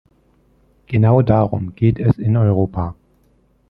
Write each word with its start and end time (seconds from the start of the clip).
Genau 0.87 1.21
darum 1.21 1.75
geht 1.75 1.99
es 1.99 2.17
in 2.17 2.35
Europa. 2.35 2.95